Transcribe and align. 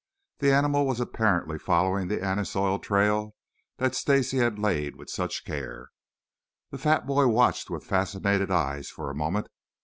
The 0.39 0.51
animal 0.51 0.87
was 0.87 0.99
apparently 0.99 1.59
following 1.59 2.07
the 2.07 2.23
anise 2.23 2.55
oil 2.55 2.79
trail 2.79 3.35
that 3.77 3.93
Stacy 3.93 4.37
had 4.37 4.57
laid 4.57 4.95
with 4.95 5.11
such 5.11 5.45
care. 5.45 5.91
The 6.71 6.79
fat 6.79 7.05
boy 7.05 7.27
watched 7.27 7.69
with 7.69 7.85
fascinated 7.85 8.49
eyes 8.49 8.89
for 8.89 9.11
a 9.11 9.15
moment. 9.15 9.45